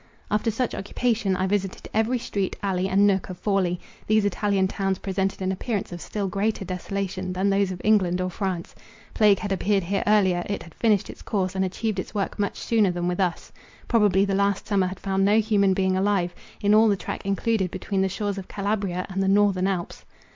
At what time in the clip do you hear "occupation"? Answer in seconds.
0.73-1.35